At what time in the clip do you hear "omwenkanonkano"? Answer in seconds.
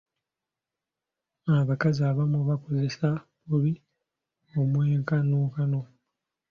4.59-5.81